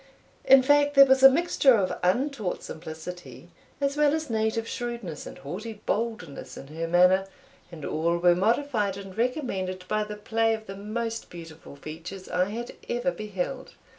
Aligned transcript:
In 0.45 0.63
fact, 0.63 0.95
there 0.95 1.05
was 1.05 1.21
a 1.21 1.29
mixture 1.29 1.75
of 1.75 1.93
untaught 2.01 2.63
simplicity, 2.63 3.49
as 3.79 3.95
well 3.97 4.15
as 4.15 4.31
native 4.31 4.67
shrewdness 4.67 5.27
and 5.27 5.37
haughty 5.37 5.73
boldness, 5.85 6.57
in 6.57 6.69
her 6.69 6.87
manner, 6.87 7.27
and 7.71 7.85
all 7.85 8.17
were 8.17 8.33
modified 8.33 8.97
and 8.97 9.15
recommended 9.15 9.87
by 9.87 10.03
the 10.03 10.15
play 10.17 10.55
of 10.55 10.65
the 10.65 10.75
most 10.75 11.29
beautiful 11.29 11.75
features 11.75 12.27
I 12.27 12.45
had 12.45 12.71
ever 12.89 13.11
beheld. 13.11 13.73